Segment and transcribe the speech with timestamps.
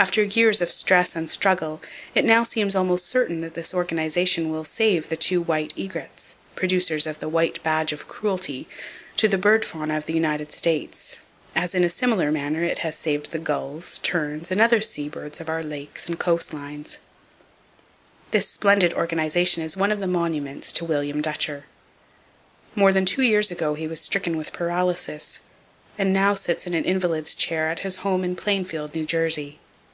[0.00, 1.82] After years of stress and struggle,
[2.14, 7.20] it now seems almost certain that this organization will save the two white egrets,—producers of
[7.20, 11.18] "the white badge of cruelty,"—to the bird fauna of the United States,
[11.54, 15.38] as in a similar manner it has saved the gulls, terns and other sea birds
[15.38, 16.86] of our lakes and coast line.
[18.30, 21.66] This splendid organization is one of the monuments to William Dutcher.
[22.74, 25.40] More than two years ago he was stricken with paralysis,
[25.98, 29.58] and now sits in an invalid's chair at his home in Plainfield, New Jersey.